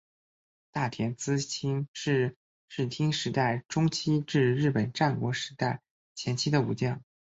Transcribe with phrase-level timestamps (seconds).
[0.71, 2.35] 太田资清是
[2.67, 5.83] 室町时代中期至日本战国时代
[6.15, 7.03] 前期的武将。